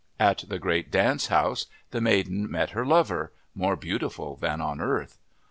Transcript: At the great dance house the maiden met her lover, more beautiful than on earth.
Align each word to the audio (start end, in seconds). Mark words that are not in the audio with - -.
At 0.19 0.45
the 0.47 0.57
great 0.57 0.89
dance 0.89 1.27
house 1.27 1.67
the 1.91 2.01
maiden 2.01 2.49
met 2.49 2.71
her 2.71 2.83
lover, 2.87 3.31
more 3.53 3.75
beautiful 3.75 4.35
than 4.35 4.59
on 4.59 4.81
earth. 4.81 5.19